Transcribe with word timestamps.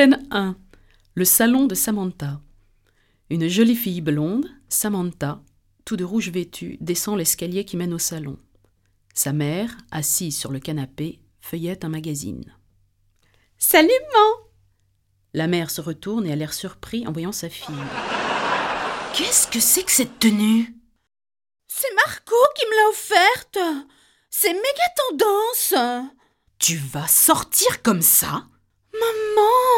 Scène 0.00 0.26
1. 0.30 0.56
Le 1.14 1.24
salon 1.26 1.66
de 1.66 1.74
Samantha. 1.74 2.40
Une 3.28 3.48
jolie 3.48 3.76
fille 3.76 4.00
blonde, 4.00 4.46
Samantha, 4.70 5.42
tout 5.84 5.98
de 5.98 6.04
rouge 6.04 6.30
vêtue, 6.30 6.78
descend 6.80 7.18
l'escalier 7.18 7.66
qui 7.66 7.76
mène 7.76 7.92
au 7.92 7.98
salon. 7.98 8.38
Sa 9.12 9.34
mère, 9.34 9.76
assise 9.90 10.38
sur 10.38 10.52
le 10.52 10.58
canapé, 10.58 11.20
feuillette 11.42 11.84
un 11.84 11.90
magazine. 11.90 12.56
Salut, 13.58 13.90
maman 14.14 14.48
La 15.34 15.46
mère 15.46 15.70
se 15.70 15.82
retourne 15.82 16.26
et 16.26 16.32
a 16.32 16.36
l'air 16.36 16.54
surpris 16.54 17.06
en 17.06 17.12
voyant 17.12 17.32
sa 17.32 17.50
fille. 17.50 17.74
Qu'est-ce 19.12 19.48
que 19.48 19.60
c'est 19.60 19.82
que 19.82 19.92
cette 19.92 20.18
tenue? 20.18 20.76
C'est 21.68 21.94
Marco 22.06 22.36
qui 22.56 22.64
me 22.64 22.74
l'a 22.74 22.88
offerte 22.88 23.58
C'est 24.30 24.54
méga 24.54 24.94
tendance 25.10 25.74
Tu 26.58 26.78
vas 26.78 27.06
sortir 27.06 27.82
comme 27.82 28.00
ça? 28.00 28.46
Maman 28.94 29.69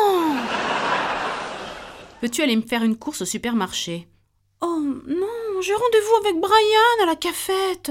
Peux-tu 2.22 2.40
aller 2.40 2.54
me 2.54 2.62
faire 2.62 2.84
une 2.84 2.94
course 2.94 3.22
au 3.22 3.24
supermarché? 3.24 4.06
Oh 4.60 4.78
non, 4.80 5.60
j'ai 5.60 5.74
rendez-vous 5.74 6.24
avec 6.24 6.40
Brian 6.40 7.02
à 7.02 7.06
la 7.06 7.16
cafette. 7.16 7.90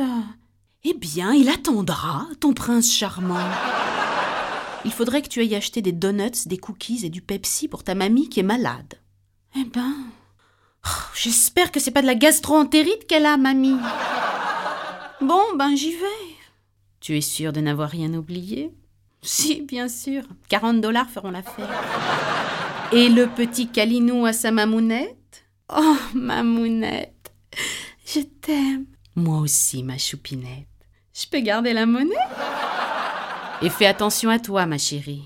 Eh 0.85 0.94
bien, 0.94 1.34
il 1.34 1.49
attendra, 1.49 2.30
ton 2.40 2.54
prince 2.54 2.94
charmant. 2.94 3.45
Il 4.85 4.94
faudrait 4.94 5.21
que 5.21 5.27
tu 5.27 5.41
ailles 5.41 5.54
acheter 5.54 5.81
des 5.81 5.91
donuts, 5.91 6.45
des 6.48 6.57
cookies 6.57 7.05
et 7.05 7.09
du 7.09 7.21
Pepsi 7.21 7.67
pour 7.67 7.84
ta 7.84 7.94
mamie 7.94 8.30
qui 8.30 8.40
est 8.40 8.44
malade. 8.44 9.02
Eh 9.57 9.66
ben, 9.66 9.95
oh, 10.85 11.04
j'espère 11.13 11.70
que 11.70 11.82
c'est 11.82 11.91
pas 11.91 12.02
de 12.02 12.07
la 12.07 12.16
gastro-entérite 12.16 13.07
qu'elle 13.07 13.26
a, 13.26 13.35
mamie. 13.35 13.82
Bon, 15.20 15.43
ben 15.57 15.76
j'y 15.76 15.91
vais. 15.91 16.38
Tu 17.02 17.18
es 17.18 17.21
sûre 17.21 17.52
de 17.52 17.59
n'avoir 17.59 17.90
rien 17.90 18.13
oublié? 18.13 18.71
Si, 19.21 19.62
bien 19.62 19.90
sûr. 19.90 20.23
40 20.48 20.79
dollars 20.79 21.09
feront 21.09 21.32
l'affaire. 21.32 22.41
Et 22.94 23.08
le 23.08 23.27
petit 23.27 23.70
Calinou 23.70 24.26
à 24.26 24.34
sa 24.34 24.52
mamounette? 24.52 25.45
Oh, 25.73 25.95
mamounette, 26.13 27.32
je 28.05 28.20
t'aime. 28.20 28.85
Moi 29.16 29.38
aussi, 29.40 29.84
ma 29.84 29.98
choupinette. 29.98 30.68
Je 31.13 31.26
peux 31.27 31.40
garder 31.40 31.71
la 31.71 31.85
monnaie? 31.85 32.16
Et 33.62 33.70
fais 33.70 33.85
attention 33.85 34.29
à 34.29 34.40
toi, 34.40 34.66
ma 34.66 34.77
chérie. 34.77 35.24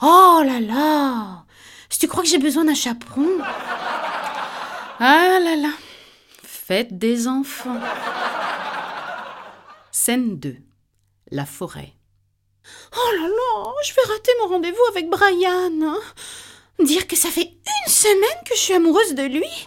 Oh 0.00 0.42
là 0.44 0.60
là 0.60 1.44
Si 1.90 1.98
tu 1.98 2.08
crois 2.08 2.22
que 2.22 2.28
j'ai 2.28 2.38
besoin 2.38 2.64
d'un 2.64 2.74
chaperon? 2.74 3.28
Ah 4.98 5.38
là 5.42 5.56
là 5.56 5.72
Fête 6.42 6.96
des 6.96 7.28
enfants. 7.28 7.80
Scène 9.90 10.38
2. 10.38 10.56
La 11.30 11.44
forêt. 11.44 11.92
Oh 12.96 13.10
là 13.20 13.28
là 13.28 13.72
Je 13.84 13.92
vais 13.94 14.12
rater 14.12 14.32
mon 14.40 14.48
rendez-vous 14.48 14.84
avec 14.90 15.10
Brian. 15.10 15.94
Dire 16.84 17.06
que 17.06 17.16
ça 17.16 17.30
fait 17.30 17.50
une 17.86 17.92
semaine 17.92 18.44
que 18.44 18.54
je 18.54 18.60
suis 18.60 18.74
amoureuse 18.74 19.14
de 19.14 19.22
lui 19.22 19.66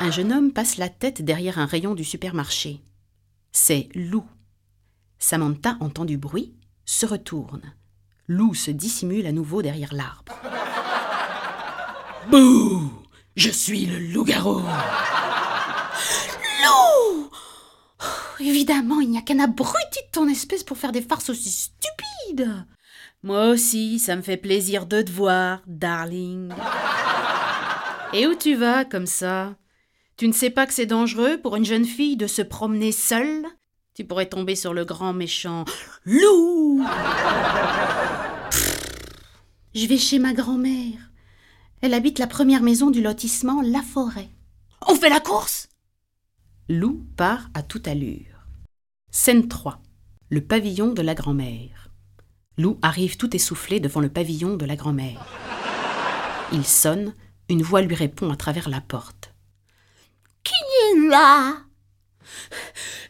Un 0.00 0.10
jeune 0.10 0.32
homme 0.32 0.52
passe 0.52 0.78
la 0.78 0.88
tête 0.88 1.22
derrière 1.22 1.58
un 1.58 1.66
rayon 1.66 1.94
du 1.94 2.04
supermarché. 2.04 2.80
C'est 3.52 3.88
Lou. 3.94 4.24
Samantha 5.18 5.76
entend 5.80 6.06
du 6.06 6.16
bruit, 6.16 6.54
se 6.86 7.04
retourne. 7.04 7.62
Lou 8.28 8.54
se 8.54 8.70
dissimule 8.70 9.26
à 9.26 9.32
nouveau 9.32 9.60
derrière 9.60 9.92
l'arbre. 9.92 10.34
Bouh 12.30 12.90
Je 13.36 13.50
suis 13.50 13.84
le 13.84 13.98
loup-garou 13.98 14.60
Lou 16.62 16.66
oh, 16.66 17.30
Évidemment, 18.40 19.00
il 19.00 19.10
n'y 19.10 19.18
a 19.18 19.22
qu'un 19.22 19.40
abruti 19.40 20.00
de 20.06 20.10
ton 20.12 20.28
espèce 20.28 20.64
pour 20.64 20.78
faire 20.78 20.92
des 20.92 21.02
farces 21.02 21.28
aussi 21.28 21.50
stupides 21.50 22.64
moi 23.24 23.48
aussi, 23.48 23.98
ça 23.98 24.16
me 24.16 24.20
fait 24.20 24.36
plaisir 24.36 24.84
de 24.84 25.00
te 25.00 25.10
voir, 25.10 25.62
darling. 25.66 26.52
Et 28.12 28.26
où 28.26 28.34
tu 28.34 28.54
vas 28.54 28.84
comme 28.84 29.06
ça? 29.06 29.56
Tu 30.18 30.28
ne 30.28 30.32
sais 30.34 30.50
pas 30.50 30.66
que 30.66 30.74
c'est 30.74 30.84
dangereux 30.84 31.38
pour 31.38 31.56
une 31.56 31.64
jeune 31.64 31.86
fille 31.86 32.18
de 32.18 32.26
se 32.26 32.42
promener 32.42 32.92
seule? 32.92 33.46
Tu 33.94 34.04
pourrais 34.04 34.28
tomber 34.28 34.56
sur 34.56 34.74
le 34.74 34.84
grand 34.84 35.14
méchant 35.14 35.64
loup. 36.04 36.84
Je 39.74 39.86
vais 39.86 39.96
chez 39.96 40.18
ma 40.18 40.34
grand-mère. 40.34 41.10
Elle 41.80 41.94
habite 41.94 42.18
la 42.18 42.26
première 42.26 42.62
maison 42.62 42.90
du 42.90 43.00
lotissement 43.00 43.62
La 43.62 43.80
Forêt. 43.80 44.28
On 44.86 44.94
fait 44.96 45.08
la 45.08 45.20
course? 45.20 45.70
Lou 46.68 47.06
part 47.16 47.48
à 47.54 47.62
toute 47.62 47.88
allure. 47.88 48.46
Scène 49.10 49.48
3. 49.48 49.80
Le 50.28 50.42
pavillon 50.42 50.92
de 50.92 51.00
la 51.00 51.14
grand-mère. 51.14 51.88
Lou 52.56 52.78
arrive 52.82 53.16
tout 53.16 53.34
essoufflé 53.34 53.80
devant 53.80 54.00
le 54.00 54.08
pavillon 54.08 54.56
de 54.56 54.64
la 54.64 54.76
grand-mère. 54.76 55.26
Il 56.52 56.64
sonne, 56.64 57.14
une 57.48 57.62
voix 57.62 57.80
lui 57.80 57.94
répond 57.94 58.30
à 58.30 58.36
travers 58.36 58.68
la 58.68 58.80
porte. 58.80 59.32
Qui 60.44 60.54
est 60.54 61.08
là? 61.08 61.54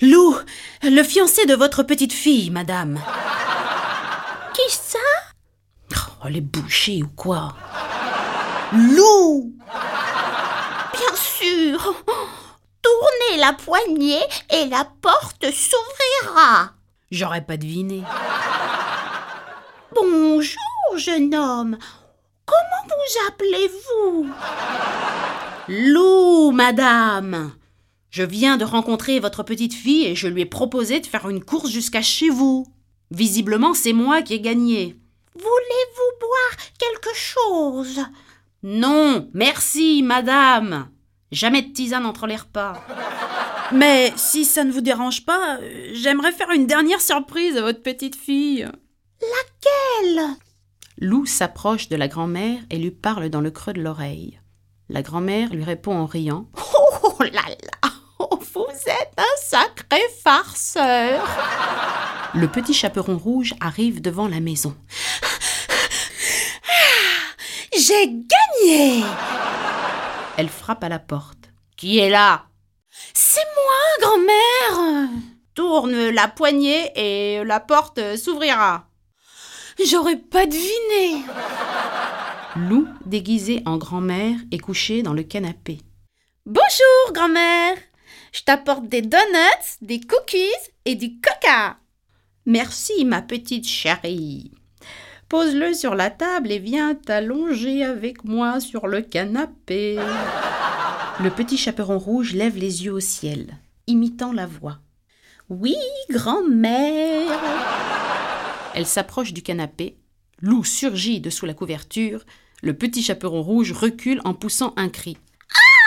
Lou, 0.00 0.36
le 0.82 1.02
fiancé 1.02 1.44
de 1.46 1.54
votre 1.54 1.82
petite 1.82 2.12
fille, 2.12 2.50
madame. 2.50 2.98
Qui 4.54 4.74
ça? 4.74 4.98
Oh, 6.24 6.28
les 6.28 6.40
bouchées 6.40 7.02
ou 7.02 7.08
quoi? 7.08 7.54
Lou 8.72 9.54
Bien 10.92 11.16
sûr 11.16 11.94
Tournez 12.82 13.40
la 13.40 13.52
poignée 13.52 14.22
et 14.50 14.66
la 14.66 14.86
porte 15.02 15.44
s'ouvrira. 15.50 16.70
J'aurais 17.10 17.42
pas 17.42 17.56
deviné. 17.56 18.02
Bonjour, 19.94 20.96
jeune 20.96 21.34
homme. 21.34 21.78
Comment 22.46 22.84
vous 22.86 23.28
appelez-vous? 23.28 24.28
Lou, 25.68 26.50
madame. 26.50 27.52
Je 28.10 28.22
viens 28.22 28.56
de 28.56 28.64
rencontrer 28.64 29.20
votre 29.20 29.42
petite 29.42 29.74
fille 29.74 30.06
et 30.06 30.14
je 30.14 30.28
lui 30.28 30.42
ai 30.42 30.46
proposé 30.46 31.00
de 31.00 31.06
faire 31.06 31.28
une 31.28 31.44
course 31.44 31.70
jusqu'à 31.70 32.02
chez 32.02 32.28
vous. 32.28 32.66
Visiblement, 33.10 33.74
c'est 33.74 33.92
moi 33.92 34.22
qui 34.22 34.34
ai 34.34 34.40
gagné. 34.40 34.96
Voulez-vous 35.34 36.18
boire 36.20 36.56
quelque 36.78 37.14
chose? 37.14 38.00
Non, 38.62 39.28
merci, 39.34 40.02
madame. 40.02 40.88
Jamais 41.32 41.62
de 41.62 41.72
tisane 41.72 42.06
entre 42.06 42.26
les 42.26 42.36
repas. 42.36 42.74
Mais 43.72 44.12
si 44.16 44.44
ça 44.44 44.64
ne 44.64 44.72
vous 44.72 44.80
dérange 44.80 45.24
pas, 45.24 45.58
j'aimerais 45.92 46.32
faire 46.32 46.50
une 46.50 46.66
dernière 46.66 47.00
surprise 47.00 47.56
à 47.56 47.62
votre 47.62 47.82
petite 47.82 48.16
fille. 48.16 48.68
Laquelle? 49.20 50.36
Lou 50.98 51.26
s'approche 51.26 51.88
de 51.88 51.96
la 51.96 52.08
grand-mère 52.08 52.60
et 52.70 52.78
lui 52.78 52.90
parle 52.90 53.28
dans 53.28 53.40
le 53.40 53.50
creux 53.50 53.72
de 53.72 53.82
l'oreille. 53.82 54.40
La 54.88 55.02
grand-mère 55.02 55.52
lui 55.52 55.64
répond 55.64 55.96
en 55.96 56.06
riant 56.06 56.46
Oh 57.02 57.16
là 57.20 57.42
là 57.48 57.90
Vous 58.18 58.66
êtes 58.86 59.12
un 59.16 59.36
sacré 59.42 60.00
farceur 60.22 61.26
Le 62.34 62.48
petit 62.48 62.74
chaperon 62.74 63.16
rouge 63.18 63.54
arrive 63.60 64.00
devant 64.00 64.28
la 64.28 64.40
maison. 64.40 64.76
J'ai 67.76 68.06
gagné 68.06 69.04
Elle 70.36 70.48
frappe 70.48 70.84
à 70.84 70.88
la 70.88 70.98
porte. 70.98 71.50
Qui 71.76 71.98
est 71.98 72.10
là? 72.10 72.46
C'est 73.12 73.44
moi, 73.56 74.08
grand-mère 74.08 75.08
Tourne 75.54 76.08
la 76.10 76.28
poignée 76.28 76.90
et 76.96 77.44
la 77.44 77.60
porte 77.60 78.16
s'ouvrira. 78.16 78.86
J'aurais 79.82 80.16
pas 80.16 80.46
deviné. 80.46 81.24
Lou, 82.56 82.86
déguisée 83.06 83.62
en 83.66 83.76
grand-mère, 83.76 84.36
est 84.52 84.58
couchée 84.58 85.02
dans 85.02 85.12
le 85.12 85.24
canapé. 85.24 85.78
Bonjour, 86.46 87.12
grand-mère. 87.12 87.76
Je 88.32 88.42
t'apporte 88.42 88.88
des 88.88 89.02
donuts, 89.02 89.78
des 89.82 90.00
cookies 90.00 90.70
et 90.84 90.94
du 90.94 91.20
coca. 91.20 91.78
Merci, 92.46 93.04
ma 93.04 93.22
petite 93.22 93.66
chérie. 93.66 94.52
Pose-le 95.28 95.74
sur 95.74 95.94
la 95.94 96.10
table 96.10 96.52
et 96.52 96.58
viens 96.58 96.94
t'allonger 96.94 97.84
avec 97.84 98.24
moi 98.24 98.60
sur 98.60 98.86
le 98.86 99.02
canapé. 99.02 99.98
Le 101.20 101.30
petit 101.30 101.56
chaperon 101.56 101.98
rouge 101.98 102.34
lève 102.34 102.56
les 102.56 102.84
yeux 102.84 102.92
au 102.92 103.00
ciel, 103.00 103.56
imitant 103.86 104.32
la 104.32 104.46
voix. 104.46 104.78
Oui, 105.48 105.76
grand-mère. 106.10 107.40
Elle 108.74 108.86
s'approche 108.86 109.32
du 109.32 109.42
canapé. 109.42 109.96
Lou 110.40 110.64
surgit 110.64 111.20
dessous 111.20 111.46
la 111.46 111.54
couverture. 111.54 112.24
Le 112.60 112.74
petit 112.74 113.02
chaperon 113.02 113.40
rouge 113.40 113.72
recule 113.72 114.20
en 114.24 114.34
poussant 114.34 114.74
un 114.76 114.88
cri. 114.88 115.16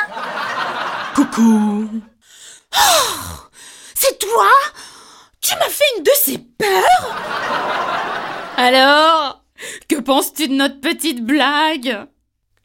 Ah 0.10 1.12
Coucou 1.13 1.89
oh 1.92 3.50
C'est 3.94 4.18
toi? 4.19 4.48
Tu 5.42 5.54
m'as 5.56 5.69
fait 5.69 5.84
une 5.98 6.04
de 6.04 6.12
ces 6.16 6.38
peurs? 6.38 7.16
Alors 8.56 9.44
Que 9.90 10.00
penses-tu 10.00 10.48
de 10.48 10.54
notre 10.54 10.80
petite 10.80 11.25
blague? 11.25 12.07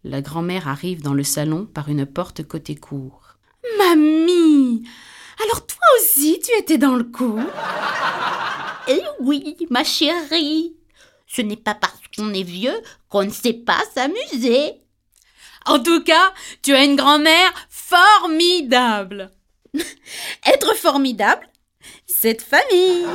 La 0.05 0.21
grand-mère 0.21 0.69
arrive 0.69 1.03
dans 1.03 1.15
le 1.15 1.25
salon 1.25 1.67
par 1.67 1.89
une 1.89 2.07
porte 2.07 2.47
côté 2.47 2.77
cour. 2.77 3.39
Mamie 3.79 4.85
Alors 5.43 5.67
toi 5.67 5.79
aussi 5.99 6.41
tu 6.45 6.57
étais 6.61 6.79
dans 6.79 6.95
le 6.95 7.05
coup 7.05 7.41
Eh 8.89 9.03
oui, 9.21 9.57
ma 9.71 9.85
chérie. 9.85 10.75
Ce 11.27 11.43
n'est 11.43 11.57
pas 11.57 11.75
parce 11.75 11.95
On 12.19 12.35
est 12.35 12.43
vieux 12.43 12.79
qu'on 13.09 13.25
ne 13.25 13.31
sait 13.31 13.55
pas 13.55 13.83
s'amuser. 13.95 14.83
En 15.67 15.79
tout 15.79 16.03
cas, 16.03 16.33
tu 16.63 16.75
as 16.75 16.85
une 16.85 16.97
grand-mère 16.97 17.53
formidable. 17.71 19.31
Être 20.47 20.77
formidable, 20.77 21.49
cette 22.07 22.43
famille. 22.43 23.07